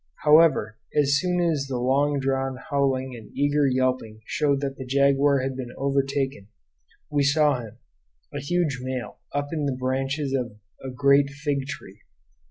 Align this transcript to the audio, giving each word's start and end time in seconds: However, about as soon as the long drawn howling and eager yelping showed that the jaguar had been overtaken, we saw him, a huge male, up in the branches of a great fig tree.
However, 0.23 0.77
about 0.95 1.01
as 1.03 1.19
soon 1.19 1.39
as 1.41 1.67
the 1.67 1.77
long 1.77 2.19
drawn 2.19 2.57
howling 2.71 3.15
and 3.15 3.29
eager 3.37 3.67
yelping 3.67 4.21
showed 4.25 4.59
that 4.61 4.75
the 4.77 4.83
jaguar 4.83 5.41
had 5.41 5.55
been 5.55 5.71
overtaken, 5.77 6.47
we 7.11 7.21
saw 7.21 7.59
him, 7.59 7.77
a 8.33 8.39
huge 8.39 8.79
male, 8.81 9.19
up 9.31 9.49
in 9.53 9.65
the 9.67 9.77
branches 9.79 10.33
of 10.33 10.57
a 10.83 10.89
great 10.89 11.29
fig 11.29 11.67
tree. 11.67 11.99